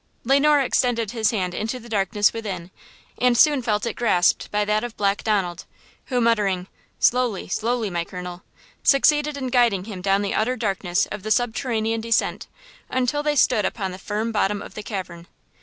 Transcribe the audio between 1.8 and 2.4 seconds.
darkness